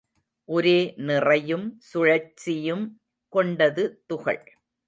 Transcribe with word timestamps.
ஒரே 0.49 0.93
நிறையும் 0.97 1.79
சுழற்சியும் 1.79 2.85
கொண்ட 3.29 3.69
துகள். 4.05 4.43